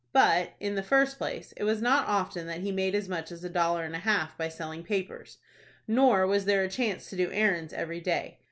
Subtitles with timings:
[0.13, 3.43] But, in the first place, it was not often that he made as much as
[3.43, 5.37] a dollar and a half by selling papers,
[5.87, 8.39] nor was there a chance to do errands every day.